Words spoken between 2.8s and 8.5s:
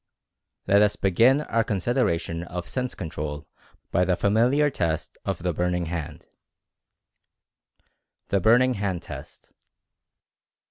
Control by the familiar test of the ''Burning Hand." THE